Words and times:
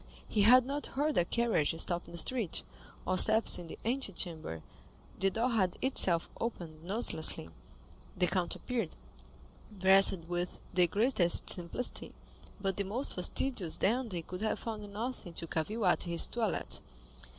He 0.27 0.41
had 0.41 0.65
not 0.65 0.87
heard 0.97 1.15
a 1.19 1.23
carriage 1.25 1.79
stop 1.79 2.07
in 2.07 2.13
the 2.13 2.17
street, 2.17 2.63
or 3.05 3.19
steps 3.19 3.59
in 3.59 3.67
the 3.67 3.77
antechamber; 3.85 4.63
the 5.19 5.29
door 5.29 5.51
had 5.51 5.77
itself 5.79 6.27
opened 6.41 6.83
noiselessly. 6.83 7.49
The 8.17 8.25
count 8.25 8.55
appeared, 8.55 8.95
dressed 9.77 10.21
with 10.27 10.59
the 10.73 10.87
greatest 10.87 11.51
simplicity, 11.51 12.15
but 12.59 12.77
the 12.77 12.83
most 12.83 13.13
fastidious 13.13 13.77
dandy 13.77 14.23
could 14.23 14.41
have 14.41 14.57
found 14.57 14.91
nothing 14.91 15.33
to 15.33 15.45
cavil 15.45 15.85
at 15.85 16.07
in 16.07 16.13
his 16.13 16.25
toilet. 16.27 16.79